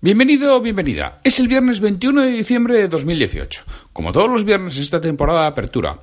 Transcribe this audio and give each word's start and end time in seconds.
Bienvenido 0.00 0.56
o 0.56 0.60
bienvenida. 0.60 1.20
Es 1.22 1.38
el 1.38 1.46
viernes 1.46 1.78
21 1.80 2.22
de 2.22 2.30
diciembre 2.30 2.78
de 2.78 2.88
2018. 2.88 3.62
Como 3.92 4.10
todos 4.12 4.28
los 4.28 4.44
viernes 4.44 4.76
esta 4.76 5.00
temporada 5.00 5.42
de 5.42 5.48
apertura, 5.48 6.00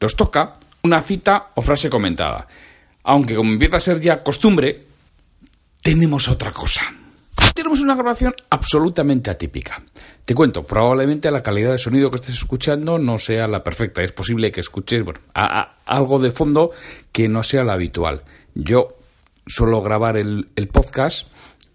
nos 0.00 0.16
toca 0.16 0.52
una 0.82 1.00
cita 1.00 1.52
o 1.54 1.62
frase 1.62 1.88
comentada 1.88 2.48
aunque 3.06 3.36
como 3.36 3.52
empieza 3.52 3.76
a 3.76 3.80
ser 3.80 4.00
ya 4.00 4.22
costumbre, 4.22 4.84
tenemos 5.80 6.28
otra 6.28 6.50
cosa. 6.50 6.82
Tenemos 7.54 7.80
una 7.80 7.94
grabación 7.94 8.34
absolutamente 8.50 9.30
atípica. 9.30 9.80
Te 10.24 10.34
cuento, 10.34 10.64
probablemente 10.64 11.30
la 11.30 11.42
calidad 11.42 11.70
de 11.70 11.78
sonido 11.78 12.10
que 12.10 12.16
estés 12.16 12.34
escuchando 12.34 12.98
no 12.98 13.16
sea 13.18 13.46
la 13.46 13.62
perfecta. 13.62 14.02
Es 14.02 14.10
posible 14.10 14.50
que 14.50 14.60
escuches 14.60 15.04
bueno, 15.04 15.20
algo 15.34 16.18
de 16.18 16.32
fondo 16.32 16.72
que 17.12 17.28
no 17.28 17.44
sea 17.44 17.62
lo 17.62 17.72
habitual. 17.72 18.22
Yo 18.54 18.96
suelo 19.46 19.80
grabar 19.82 20.16
el, 20.16 20.48
el 20.56 20.66
podcast 20.66 21.28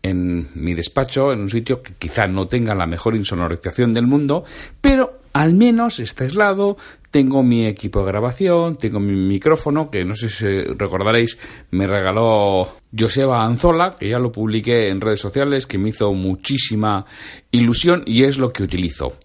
en 0.03 0.49
mi 0.55 0.73
despacho, 0.73 1.31
en 1.31 1.39
un 1.39 1.49
sitio 1.49 1.81
que 1.81 1.93
quizá 1.93 2.27
no 2.27 2.47
tenga 2.47 2.75
la 2.75 2.87
mejor 2.87 3.15
insonorización 3.15 3.93
del 3.93 4.05
mundo, 4.05 4.43
pero 4.81 5.21
al 5.31 5.53
menos 5.53 5.99
está 5.99 6.25
aislado, 6.25 6.75
tengo 7.11 7.43
mi 7.43 7.67
equipo 7.67 7.99
de 7.99 8.07
grabación, 8.07 8.77
tengo 8.77 8.99
mi 8.99 9.13
micrófono, 9.13 9.91
que 9.91 10.05
no 10.05 10.15
sé 10.15 10.29
si 10.29 10.45
recordaréis, 10.47 11.37
me 11.71 11.85
regaló 11.85 12.67
Joseba 12.97 13.43
Anzola, 13.43 13.95
que 13.99 14.09
ya 14.09 14.17
lo 14.17 14.31
publiqué 14.31 14.87
en 14.87 15.01
redes 15.01 15.19
sociales, 15.19 15.67
que 15.67 15.77
me 15.77 15.89
hizo 15.89 16.13
muchísima 16.13 17.05
ilusión 17.51 18.03
y 18.05 18.23
es 18.23 18.37
lo 18.37 18.51
que 18.53 18.63
utilizo. 18.63 19.17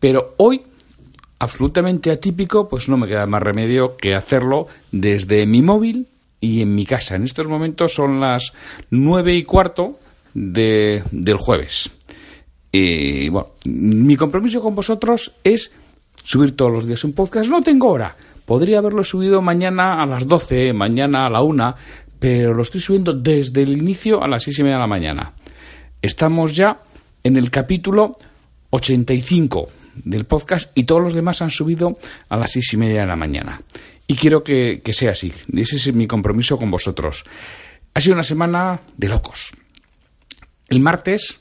Pero 0.00 0.34
hoy, 0.38 0.62
absolutamente 1.38 2.10
atípico, 2.10 2.68
pues 2.68 2.88
no 2.88 2.96
me 2.96 3.06
queda 3.06 3.26
más 3.26 3.42
remedio 3.42 3.96
que 3.98 4.14
hacerlo 4.14 4.66
desde 4.90 5.44
mi 5.44 5.60
móvil 5.60 6.08
y 6.40 6.62
en 6.62 6.74
mi 6.74 6.86
casa. 6.86 7.16
En 7.16 7.24
estos 7.24 7.48
momentos 7.48 7.92
son 7.92 8.18
las 8.18 8.54
nueve 8.88 9.36
y 9.36 9.44
cuarto 9.44 9.98
de, 10.32 11.02
del 11.10 11.36
jueves. 11.36 11.90
Y 12.72 13.28
bueno, 13.28 13.48
mi 13.66 14.16
compromiso 14.16 14.62
con 14.62 14.74
vosotros 14.74 15.32
es 15.44 15.70
subir 16.22 16.56
todos 16.56 16.72
los 16.72 16.86
días 16.86 17.04
un 17.04 17.12
podcast. 17.12 17.48
No 17.48 17.62
tengo 17.62 17.88
hora. 17.88 18.16
Podría 18.44 18.78
haberlo 18.78 19.04
subido 19.04 19.42
mañana 19.42 20.02
a 20.02 20.06
las 20.06 20.26
12, 20.26 20.72
mañana 20.72 21.26
a 21.26 21.30
la 21.30 21.42
1, 21.42 21.74
pero 22.18 22.52
lo 22.54 22.62
estoy 22.62 22.80
subiendo 22.80 23.12
desde 23.12 23.62
el 23.62 23.76
inicio 23.76 24.22
a 24.22 24.28
las 24.28 24.42
6 24.42 24.58
y 24.58 24.62
media 24.62 24.76
de 24.76 24.80
la 24.80 24.86
mañana. 24.86 25.32
Estamos 26.02 26.56
ya 26.56 26.80
en 27.22 27.36
el 27.36 27.50
capítulo 27.50 28.12
85 28.70 29.68
del 30.04 30.24
podcast 30.24 30.70
y 30.74 30.84
todos 30.84 31.02
los 31.02 31.14
demás 31.14 31.42
han 31.42 31.50
subido 31.50 31.96
a 32.28 32.36
las 32.36 32.52
6 32.52 32.74
y 32.74 32.76
media 32.76 33.00
de 33.02 33.06
la 33.06 33.16
mañana. 33.16 33.60
Y 34.06 34.16
quiero 34.16 34.42
que, 34.42 34.80
que 34.82 34.92
sea 34.92 35.12
así. 35.12 35.32
Ese 35.54 35.76
es 35.76 35.94
mi 35.94 36.06
compromiso 36.06 36.58
con 36.58 36.70
vosotros. 36.70 37.24
Ha 37.94 38.00
sido 38.00 38.14
una 38.14 38.22
semana 38.22 38.80
de 38.96 39.08
locos. 39.08 39.52
El 40.68 40.80
martes 40.80 41.39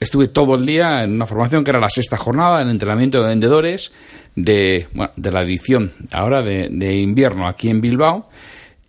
estuve 0.00 0.28
todo 0.28 0.54
el 0.54 0.66
día 0.66 1.02
en 1.02 1.12
una 1.12 1.26
formación 1.26 1.64
que 1.64 1.70
era 1.70 1.80
la 1.80 1.88
sexta 1.88 2.16
jornada 2.16 2.62
en 2.62 2.68
entrenamiento 2.68 3.22
de 3.22 3.28
vendedores 3.28 3.92
de, 4.34 4.86
de 5.16 5.32
la 5.32 5.42
edición 5.42 5.92
ahora 6.12 6.42
de, 6.42 6.68
de, 6.70 6.96
invierno 6.96 7.48
aquí 7.48 7.70
en 7.70 7.80
Bilbao. 7.80 8.28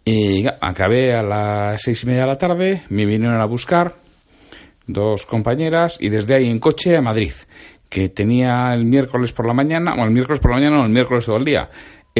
Y 0.05 0.47
acabé 0.47 1.13
a 1.13 1.21
las 1.21 1.81
seis 1.81 2.03
y 2.03 2.07
media 2.07 2.21
de 2.21 2.27
la 2.27 2.37
tarde, 2.37 2.83
me 2.89 3.05
vinieron 3.05 3.39
a 3.39 3.45
buscar 3.45 3.95
dos 4.87 5.25
compañeras 5.25 5.97
y 5.99 6.09
desde 6.09 6.33
ahí 6.33 6.49
en 6.49 6.59
coche 6.59 6.97
a 6.97 7.01
Madrid, 7.01 7.33
que 7.89 8.09
tenía 8.09 8.73
el 8.73 8.85
miércoles 8.85 9.31
por 9.33 9.45
la 9.45 9.53
mañana, 9.53 9.93
o 9.93 10.03
el 10.03 10.11
miércoles 10.11 10.39
por 10.39 10.51
la 10.51 10.57
mañana 10.57 10.81
o 10.81 10.85
el 10.85 10.91
miércoles 10.91 11.25
todo 11.25 11.37
el 11.37 11.45
día, 11.45 11.69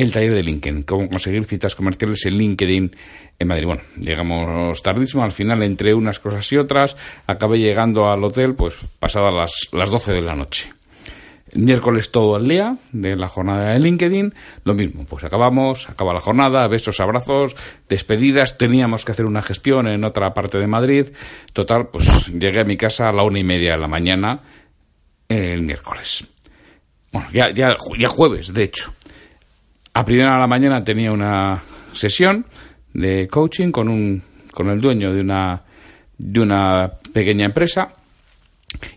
el 0.01 0.11
taller 0.11 0.33
de 0.33 0.43
LinkedIn, 0.43 0.83
cómo 0.83 1.09
conseguir 1.09 1.43
citas 1.45 1.75
comerciales 1.75 2.25
en 2.25 2.37
LinkedIn 2.37 2.95
en 3.39 3.47
Madrid. 3.47 3.65
Bueno, 3.65 3.81
llegamos 3.97 4.81
tardísimo, 4.81 5.23
al 5.23 5.31
final 5.31 5.63
entre 5.63 5.93
unas 5.93 6.19
cosas 6.19 6.51
y 6.51 6.57
otras, 6.57 6.95
acabé 7.27 7.59
llegando 7.59 8.09
al 8.09 8.23
hotel 8.23 8.55
pues 8.55 8.75
pasadas 8.99 9.33
las, 9.33 9.69
las 9.71 9.89
12 9.89 10.13
de 10.13 10.21
la 10.21 10.35
noche. 10.35 10.69
Miércoles 11.53 12.11
todo 12.11 12.37
el 12.37 12.47
día 12.47 12.77
de 12.91 13.15
la 13.15 13.27
jornada 13.27 13.73
de 13.73 13.79
LinkedIn, 13.79 14.33
lo 14.65 14.75
mismo, 14.75 15.05
pues 15.05 15.23
acabamos, 15.23 15.89
acaba 15.89 16.13
la 16.13 16.19
jornada, 16.19 16.67
besos, 16.67 16.99
abrazos, 16.99 17.55
despedidas, 17.87 18.57
teníamos 18.57 19.03
que 19.03 19.13
hacer 19.13 19.25
una 19.25 19.41
gestión 19.41 19.87
en 19.87 20.03
otra 20.03 20.31
parte 20.33 20.59
de 20.59 20.67
Madrid, 20.67 21.07
total, 21.53 21.87
pues 21.91 22.27
llegué 22.27 22.59
a 22.59 22.65
mi 22.65 22.77
casa 22.77 23.09
a 23.09 23.11
la 23.11 23.23
una 23.23 23.39
y 23.39 23.43
media 23.43 23.71
de 23.71 23.79
la 23.79 23.87
mañana 23.87 24.41
el 25.27 25.63
miércoles. 25.63 26.27
Bueno, 27.11 27.27
ya, 27.33 27.45
ya, 27.53 27.69
ya 27.97 28.09
jueves, 28.09 28.53
de 28.53 28.63
hecho. 28.63 28.93
A 29.93 30.05
primera 30.05 30.33
de 30.33 30.39
la 30.39 30.47
mañana 30.47 30.83
tenía 30.83 31.11
una 31.11 31.61
sesión 31.93 32.45
de 32.93 33.27
coaching 33.27 33.71
con, 33.71 33.89
un, 33.89 34.21
con 34.53 34.69
el 34.69 34.79
dueño 34.79 35.13
de 35.13 35.21
una, 35.21 35.61
de 36.17 36.39
una 36.39 36.91
pequeña 37.11 37.45
empresa 37.45 37.93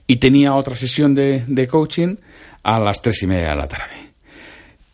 y 0.07 0.17
tenía 0.17 0.55
otra 0.55 0.77
sesión 0.77 1.15
de, 1.15 1.45
de 1.47 1.67
coaching 1.67 2.17
a 2.63 2.79
las 2.79 3.01
tres 3.03 3.23
y 3.23 3.27
media 3.27 3.51
de 3.51 3.57
la 3.57 3.67
tarde. 3.67 3.95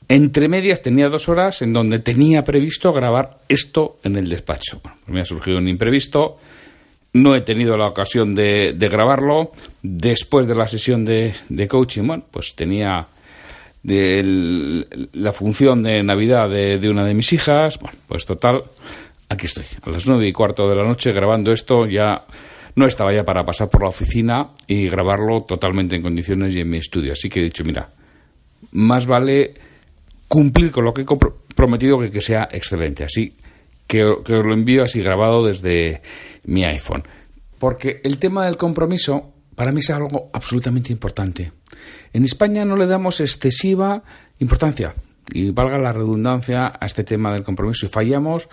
Entre 0.09 0.49
medias 0.49 0.81
tenía 0.81 1.09
dos 1.11 1.29
horas 1.29 1.61
en 1.61 1.73
donde 1.73 1.99
tenía 1.99 2.43
previsto 2.43 2.93
grabar 2.93 3.41
esto 3.49 3.99
en 4.05 4.17
el 4.17 4.29
despacho. 4.29 4.81
Bueno, 4.83 4.99
me 5.09 5.21
ha 5.21 5.25
surgido 5.25 5.59
un 5.59 5.69
imprevisto, 5.69 6.39
no 7.13 7.35
he 7.35 7.43
tenido 7.43 7.77
la 7.77 7.89
ocasión 7.89 8.35
de, 8.35 8.73
de 8.73 8.89
grabarlo. 8.89 9.53
Después 9.83 10.47
de 10.47 10.55
la 10.55 10.67
sesión 10.67 11.05
de, 11.05 11.35
de 11.49 11.69
coaching, 11.69 12.07
bueno, 12.07 12.25
pues 12.31 12.55
tenía 12.55 13.07
de 13.83 15.09
la 15.13 15.33
función 15.33 15.83
de 15.83 16.03
Navidad 16.03 16.49
de, 16.49 16.89
una 16.89 17.05
de 17.05 17.15
mis 17.15 17.33
hijas. 17.33 17.79
Bueno, 17.79 17.99
pues 18.07 18.27
total, 18.27 18.65
aquí 19.29 19.47
estoy, 19.47 19.65
a 19.83 19.91
las 19.91 20.07
nueve 20.07 20.27
y 20.27 20.33
cuarto 20.33 20.69
de 20.69 20.77
la 20.77 20.85
noche 20.85 21.13
grabando 21.13 21.53
esto, 21.53 21.87
ya 21.87 22.25
no 22.75 22.87
estaba 22.87 23.13
ya 23.13 23.25
para 23.25 23.45
pasar 23.45 23.69
por 23.69 23.83
la 23.83 23.89
oficina 23.89 24.51
y 24.67 24.89
grabarlo 24.89 25.41
totalmente 25.41 25.97
en 25.97 26.03
condiciones 26.03 26.55
y 26.55 26.61
en 26.61 26.71
mi 26.71 26.79
estudio. 26.79 27.13
Así 27.13 27.29
que 27.29 27.41
he 27.41 27.45
dicho, 27.45 27.65
mira, 27.65 27.91
más 28.73 29.07
vale 29.07 29.55
cumplir 30.29 30.71
con 30.71 30.85
lo 30.85 30.93
que 30.93 31.03
he 31.03 31.07
prometido 31.55 31.99
que 31.99 32.11
que 32.11 32.21
sea 32.21 32.49
excelente. 32.51 33.05
Así 33.05 33.35
que, 33.87 33.99
que 34.25 34.35
os 34.35 34.45
lo 34.45 34.55
envío 34.55 34.85
así 34.85 35.01
grabado 35.01 35.45
desde 35.45 36.03
mi 36.45 36.65
iPhone. 36.65 37.03
Porque 37.59 38.01
el 38.05 38.19
tema 38.19 38.45
del 38.45 38.57
compromiso 38.57 39.33
para 39.55 39.73
mí 39.73 39.81
es 39.81 39.91
algo 39.91 40.31
absolutamente 40.33 40.93
importante. 40.93 41.51
En 42.13 42.25
España 42.25 42.65
no 42.65 42.77
le 42.77 42.87
damos 42.87 43.21
excesiva 43.21 44.03
importancia, 44.39 44.95
y 45.33 45.51
valga 45.51 45.79
la 45.79 45.93
redundancia, 45.93 46.73
a 46.81 46.87
este 46.87 47.05
tema 47.05 47.33
del 47.33 47.43
compromiso. 47.43 47.87
Y 47.87 47.89
fallamos 47.89 48.49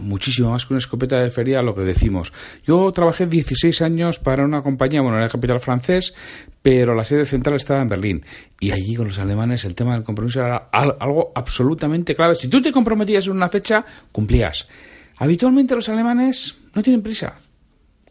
muchísimo 0.00 0.50
más 0.50 0.64
que 0.64 0.74
una 0.74 0.78
escopeta 0.78 1.18
de 1.18 1.30
feria 1.30 1.60
lo 1.62 1.74
que 1.74 1.82
decimos. 1.82 2.32
Yo 2.64 2.90
trabajé 2.92 3.26
16 3.26 3.82
años 3.82 4.20
para 4.20 4.44
una 4.44 4.62
compañía, 4.62 5.02
bueno, 5.02 5.18
era 5.18 5.28
capital 5.28 5.58
francés, 5.60 6.14
pero 6.62 6.94
la 6.94 7.04
sede 7.04 7.24
central 7.24 7.56
estaba 7.56 7.80
en 7.80 7.88
Berlín. 7.88 8.24
Y 8.60 8.70
allí 8.70 8.94
con 8.94 9.08
los 9.08 9.18
alemanes 9.18 9.64
el 9.64 9.74
tema 9.74 9.94
del 9.94 10.04
compromiso 10.04 10.40
era 10.40 10.68
algo 10.70 11.32
absolutamente 11.34 12.14
clave. 12.14 12.36
Si 12.36 12.48
tú 12.48 12.60
te 12.62 12.70
comprometías 12.70 13.26
en 13.26 13.32
una 13.32 13.48
fecha, 13.48 13.84
cumplías. 14.12 14.68
Habitualmente 15.16 15.74
los 15.74 15.88
alemanes 15.88 16.56
no 16.74 16.82
tienen 16.82 17.02
prisa. 17.02 17.34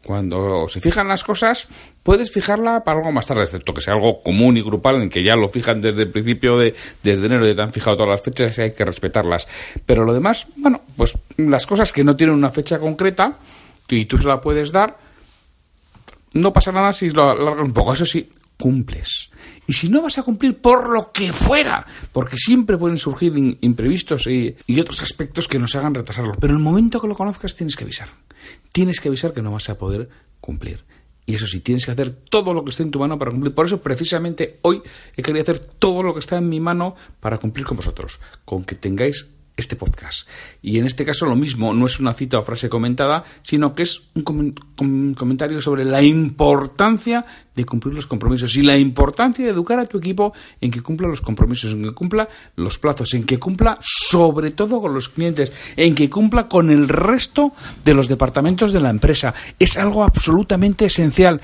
Cuando 0.05 0.67
se 0.67 0.81
fijan 0.81 1.07
las 1.07 1.23
cosas, 1.23 1.67
puedes 2.03 2.31
fijarla 2.31 2.83
para 2.83 2.99
algo 2.99 3.11
más 3.13 3.25
tarde, 3.25 3.43
excepto 3.43 3.73
que 3.73 3.79
sea 3.79 3.93
algo 3.93 4.19
común 4.19 4.57
y 4.57 4.61
grupal 4.61 5.01
en 5.01 5.09
que 5.09 5.23
ya 5.23 5.35
lo 5.35 5.47
fijan 5.47 5.79
desde 5.79 6.01
el 6.03 6.11
principio 6.11 6.57
de 6.57 6.75
desde 7.01 7.25
enero 7.25 7.47
y 7.47 7.55
te 7.55 7.61
han 7.61 7.71
fijado 7.71 7.95
todas 7.95 8.09
las 8.09 8.21
fechas 8.21 8.57
y 8.57 8.61
hay 8.63 8.73
que 8.73 8.83
respetarlas. 8.83 9.47
Pero 9.85 10.03
lo 10.03 10.13
demás, 10.13 10.47
bueno, 10.57 10.81
pues 10.97 11.17
las 11.37 11.65
cosas 11.65 11.93
que 11.93 12.03
no 12.03 12.17
tienen 12.17 12.35
una 12.35 12.51
fecha 12.51 12.79
concreta 12.79 13.37
y 13.87 14.05
tú 14.05 14.17
se 14.17 14.27
la 14.27 14.41
puedes 14.41 14.71
dar, 14.73 14.97
no 16.33 16.51
pasa 16.51 16.71
nada 16.71 16.91
si 16.91 17.09
lo 17.09 17.29
alargas 17.29 17.65
un 17.65 17.73
poco. 17.73 17.93
Eso 17.93 18.05
sí, 18.05 18.29
cumples. 18.57 19.29
Y 19.67 19.73
si 19.73 19.87
no 19.89 20.01
vas 20.01 20.17
a 20.17 20.23
cumplir 20.23 20.57
por 20.57 20.89
lo 20.89 21.11
que 21.11 21.31
fuera, 21.31 21.85
porque 22.11 22.37
siempre 22.37 22.77
pueden 22.77 22.97
surgir 22.97 23.33
imprevistos 23.61 24.27
y, 24.27 24.55
y, 24.67 24.79
otros 24.79 25.01
aspectos 25.01 25.47
que 25.47 25.59
nos 25.59 25.75
hagan 25.75 25.93
retrasarlo. 25.93 26.33
Pero 26.39 26.53
en 26.53 26.59
el 26.59 26.63
momento 26.63 26.99
que 26.99 27.07
lo 27.07 27.15
conozcas 27.15 27.55
tienes 27.55 27.75
que 27.75 27.85
avisar. 27.85 28.09
Tienes 28.73 28.99
que 28.99 29.07
avisar 29.07 29.33
que 29.33 29.41
no 29.41 29.51
vas 29.51 29.69
a 29.69 29.77
poder 29.77 30.09
cumplir. 30.41 30.83
Y 31.25 31.35
eso 31.35 31.47
sí, 31.47 31.61
tienes 31.61 31.85
que 31.85 31.91
hacer 31.91 32.11
todo 32.11 32.53
lo 32.53 32.65
que 32.65 32.71
esté 32.71 32.83
en 32.83 32.91
tu 32.91 32.99
mano 32.99 33.17
para 33.17 33.31
cumplir. 33.31 33.53
Por 33.53 33.65
eso, 33.65 33.81
precisamente 33.81 34.59
hoy 34.61 34.81
he 35.15 35.21
querido 35.21 35.43
hacer 35.43 35.59
todo 35.59 36.03
lo 36.03 36.13
que 36.13 36.19
está 36.19 36.37
en 36.37 36.49
mi 36.49 36.59
mano 36.59 36.95
para 37.21 37.37
cumplir 37.37 37.65
con 37.65 37.77
vosotros. 37.77 38.19
Con 38.43 38.65
que 38.65 38.75
tengáis 38.75 39.27
este 39.55 39.75
podcast. 39.75 40.27
Y 40.61 40.79
en 40.79 40.85
este 40.85 41.05
caso 41.05 41.25
lo 41.25 41.35
mismo, 41.35 41.73
no 41.73 41.85
es 41.85 41.99
una 41.99 42.13
cita 42.13 42.39
o 42.39 42.41
frase 42.41 42.69
comentada, 42.69 43.23
sino 43.43 43.73
que 43.73 43.83
es 43.83 44.01
un, 44.15 45.13
comentario 45.15 45.61
sobre 45.61 45.85
la 45.85 46.01
importancia 46.01 47.25
de 47.55 47.65
cumplir 47.65 47.93
los 47.93 48.07
compromisos 48.07 48.55
y 48.55 48.63
la 48.63 48.77
importancia 48.77 49.45
de 49.45 49.51
educar 49.51 49.79
a 49.79 49.85
tu 49.85 49.99
equipo 49.99 50.33
en 50.59 50.71
que 50.71 50.81
cumpla 50.81 51.07
los 51.07 51.21
compromisos, 51.21 51.73
en 51.73 51.83
que 51.83 51.91
cumpla 51.91 52.27
los 52.55 52.79
plazos, 52.79 53.13
en 53.13 53.25
que 53.25 53.37
cumpla 53.37 53.77
sobre 53.81 54.51
todo 54.51 54.81
con 54.81 54.93
los 54.93 55.09
clientes, 55.09 55.53
en 55.75 55.93
que 55.93 56.09
cumpla 56.09 56.47
con 56.47 56.71
el 56.71 56.87
resto 56.89 57.53
de 57.83 57.93
los 57.93 58.07
departamentos 58.07 58.73
de 58.73 58.79
la 58.79 58.89
empresa. 58.89 59.33
Es 59.59 59.77
algo 59.77 60.03
absolutamente 60.03 60.85
esencial. 60.85 61.41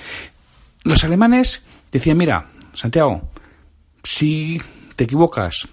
Los 0.84 1.04
alemanes 1.04 1.62
decían, 1.92 2.18
mira, 2.18 2.48
Santiago, 2.74 3.30
si 4.04 4.60
te 4.96 5.04
equivocas, 5.04 5.68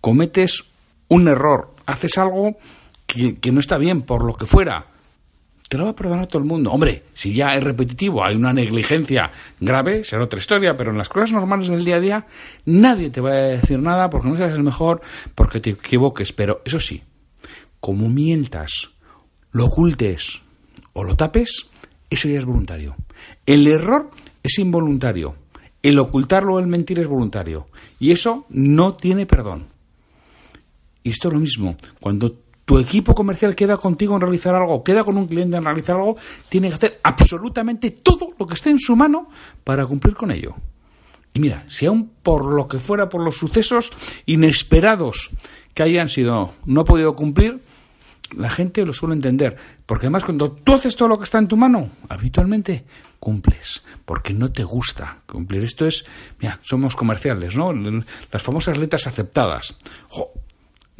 cometes 0.00 0.64
un 1.10 1.28
error, 1.28 1.74
haces 1.86 2.16
algo 2.18 2.56
que, 3.06 3.52
no 3.52 3.60
está 3.60 3.78
bien, 3.78 4.02
por 4.02 4.24
lo 4.24 4.34
que 4.34 4.46
fuera, 4.46 4.86
te 5.68 5.76
lo 5.76 5.84
va 5.84 5.90
a 5.90 5.94
perdonar 5.94 6.26
todo 6.28 6.38
el 6.38 6.48
mundo. 6.48 6.70
Hombre, 6.70 7.04
si 7.12 7.34
ya 7.34 7.54
es 7.54 7.62
repetitivo, 7.62 8.24
hay 8.24 8.36
una 8.36 8.52
negligencia 8.52 9.30
grave, 9.60 10.04
será 10.04 10.24
otra 10.24 10.38
historia, 10.38 10.76
pero 10.76 10.92
en 10.92 10.98
las 10.98 11.08
cosas 11.08 11.32
normales 11.32 11.68
del 11.68 11.84
día 11.84 11.96
a 11.96 12.00
día, 12.00 12.26
nadie 12.64 13.10
te 13.10 13.20
va 13.20 13.30
a 13.30 13.34
decir 13.34 13.80
nada 13.80 14.08
porque 14.08 14.28
no 14.28 14.36
seas 14.36 14.54
el 14.54 14.62
mejor, 14.62 15.00
porque 15.34 15.60
te 15.60 15.70
equivoques. 15.70 16.32
Pero 16.32 16.62
eso 16.64 16.78
sí, 16.78 17.02
como 17.80 18.08
mientas, 18.08 18.90
lo 19.50 19.66
ocultes 19.66 20.42
o 20.92 21.02
lo 21.02 21.16
tapes, 21.16 21.68
eso 22.08 22.28
ya 22.28 22.38
es 22.38 22.44
voluntario. 22.44 22.94
El 23.46 23.66
error 23.66 24.10
es 24.42 24.58
involuntario. 24.58 25.34
El 25.82 25.98
ocultarlo 25.98 26.54
o 26.54 26.60
el 26.60 26.66
mentir 26.66 27.00
es 27.00 27.06
voluntario. 27.08 27.66
Y 27.98 28.12
eso 28.12 28.46
no 28.48 28.94
tiene 28.94 29.26
perdón. 29.26 29.79
Y 31.02 31.10
esto 31.10 31.28
es 31.28 31.34
lo 31.34 31.40
mismo. 31.40 31.76
Cuando 32.00 32.34
tu 32.64 32.78
equipo 32.78 33.14
comercial 33.14 33.56
queda 33.56 33.76
contigo 33.76 34.14
en 34.14 34.20
realizar 34.20 34.54
algo, 34.54 34.84
queda 34.84 35.02
con 35.02 35.16
un 35.16 35.26
cliente 35.26 35.56
en 35.56 35.64
realizar 35.64 35.96
algo, 35.96 36.16
tiene 36.48 36.68
que 36.68 36.74
hacer 36.74 37.00
absolutamente 37.02 37.90
todo 37.90 38.34
lo 38.38 38.46
que 38.46 38.54
esté 38.54 38.70
en 38.70 38.78
su 38.78 38.94
mano 38.94 39.28
para 39.64 39.86
cumplir 39.86 40.14
con 40.14 40.30
ello. 40.30 40.54
Y 41.34 41.40
mira, 41.40 41.64
si 41.68 41.86
aún 41.86 42.12
por 42.22 42.44
lo 42.44 42.68
que 42.68 42.78
fuera, 42.78 43.08
por 43.08 43.22
los 43.22 43.36
sucesos 43.36 43.92
inesperados 44.26 45.30
que 45.74 45.82
hayan 45.82 46.08
sido, 46.08 46.54
no 46.64 46.82
ha 46.82 46.84
podido 46.84 47.14
cumplir, 47.14 47.60
la 48.36 48.50
gente 48.50 48.84
lo 48.84 48.92
suele 48.92 49.14
entender. 49.14 49.56
Porque 49.86 50.06
además 50.06 50.24
cuando 50.24 50.52
tú 50.52 50.74
haces 50.74 50.94
todo 50.94 51.08
lo 51.08 51.18
que 51.18 51.24
está 51.24 51.38
en 51.38 51.48
tu 51.48 51.56
mano, 51.56 51.90
habitualmente 52.08 52.84
cumples. 53.18 53.82
Porque 54.04 54.32
no 54.32 54.52
te 54.52 54.62
gusta 54.62 55.22
cumplir. 55.26 55.64
Esto 55.64 55.86
es, 55.86 56.04
mira, 56.38 56.58
somos 56.62 56.94
comerciales, 56.94 57.56
¿no? 57.56 57.72
Las 57.72 58.42
famosas 58.42 58.78
letras 58.78 59.06
aceptadas 59.06 59.76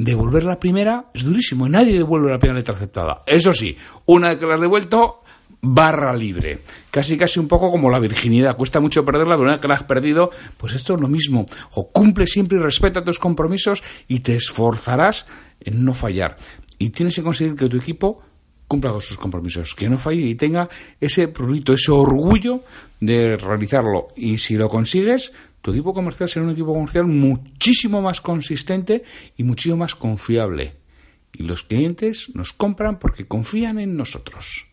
devolver 0.04 0.44
la 0.44 0.58
primera 0.58 1.06
es 1.12 1.24
durísimo 1.24 1.66
y 1.66 1.70
nadie 1.70 1.92
devuelve 1.92 2.30
la 2.30 2.38
primera 2.38 2.58
letra 2.58 2.74
aceptada. 2.74 3.22
Eso 3.26 3.52
sí, 3.52 3.76
una 4.06 4.30
vez 4.30 4.38
que 4.38 4.46
la 4.46 4.54
has 4.54 4.60
devuelto, 4.60 5.22
barra 5.60 6.14
libre. 6.14 6.60
Casi, 6.90 7.18
casi 7.18 7.38
un 7.38 7.48
poco 7.48 7.70
como 7.70 7.90
la 7.90 7.98
virginidad. 7.98 8.56
Cuesta 8.56 8.80
mucho 8.80 9.04
perderla, 9.04 9.34
pero 9.34 9.42
una 9.42 9.52
vez 9.52 9.60
que 9.60 9.68
la 9.68 9.74
has 9.74 9.82
perdido, 9.82 10.30
pues 10.56 10.74
esto 10.74 10.94
es 10.94 11.00
lo 11.00 11.08
mismo. 11.08 11.44
O 11.72 11.90
cumple 11.90 12.26
siempre 12.26 12.58
y 12.58 12.62
respeta 12.62 13.04
tus 13.04 13.18
compromisos 13.18 13.82
y 14.08 14.20
te 14.20 14.34
esforzarás 14.36 15.26
en 15.60 15.84
no 15.84 15.92
fallar. 15.92 16.36
Y 16.78 16.90
tienes 16.90 17.14
que 17.14 17.22
conseguir 17.22 17.54
que 17.54 17.68
tu 17.68 17.76
equipo 17.76 18.22
cumpla 18.70 18.92
con 18.92 19.02
sus 19.02 19.16
compromisos, 19.16 19.74
que 19.74 19.88
no 19.88 19.98
falle 19.98 20.22
y 20.22 20.36
tenga 20.36 20.68
ese 21.00 21.26
prurito, 21.26 21.72
ese 21.72 21.90
orgullo 21.90 22.62
de 23.00 23.36
realizarlo. 23.36 24.06
Y 24.14 24.38
si 24.38 24.54
lo 24.54 24.68
consigues, 24.68 25.32
tu 25.60 25.72
equipo 25.72 25.92
comercial 25.92 26.28
será 26.28 26.46
un 26.46 26.52
equipo 26.52 26.72
comercial 26.72 27.06
muchísimo 27.06 28.00
más 28.00 28.20
consistente 28.20 29.02
y 29.36 29.42
muchísimo 29.42 29.78
más 29.78 29.96
confiable. 29.96 30.74
Y 31.34 31.42
los 31.42 31.64
clientes 31.64 32.30
nos 32.34 32.52
compran 32.52 33.00
porque 33.00 33.26
confían 33.26 33.80
en 33.80 33.96
nosotros. 33.96 34.68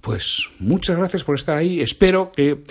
Pues 0.00 0.48
muchas 0.58 0.96
gracias 0.96 1.22
por 1.22 1.36
estar 1.36 1.56
ahí. 1.56 1.80
Espero 1.80 2.32
que 2.34 2.64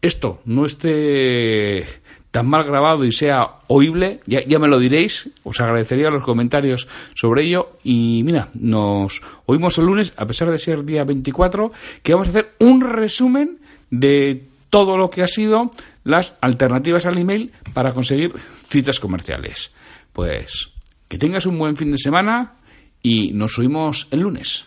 esto 0.00 0.40
no 0.44 0.66
esté 0.66 1.84
tan 2.30 2.46
mal 2.46 2.64
grabado 2.64 3.04
y 3.04 3.12
sea 3.12 3.56
oíble, 3.66 4.20
ya, 4.26 4.44
ya, 4.44 4.58
me 4.58 4.68
lo 4.68 4.78
diréis, 4.78 5.30
os 5.42 5.60
agradecería 5.60 6.10
los 6.10 6.22
comentarios 6.22 6.88
sobre 7.14 7.44
ello 7.44 7.78
y 7.82 8.22
mira, 8.24 8.50
nos 8.54 9.20
oímos 9.46 9.78
el 9.78 9.86
lunes, 9.86 10.14
a 10.16 10.26
pesar 10.26 10.50
de 10.50 10.58
ser 10.58 10.84
día 10.84 11.04
24, 11.04 11.72
que 12.02 12.12
vamos 12.14 12.28
a 12.28 12.30
hacer 12.30 12.54
un 12.60 12.80
resumen 12.80 13.58
de 13.90 14.44
todo 14.70 14.96
lo 14.96 15.10
que 15.10 15.22
ha 15.22 15.28
sido 15.28 15.70
las 16.04 16.36
alternativas 16.40 17.06
al 17.06 17.18
email 17.18 17.52
para 17.74 17.92
conseguir 17.92 18.32
citas 18.68 19.00
comerciales. 19.00 19.72
Pues 20.12 20.70
que 21.08 21.18
tengas 21.18 21.46
un 21.46 21.58
buen 21.58 21.76
fin 21.76 21.90
de 21.90 21.98
semana 21.98 22.54
y 23.02 23.32
nos 23.32 23.58
oímos 23.58 24.06
el 24.12 24.20
lunes. 24.20 24.66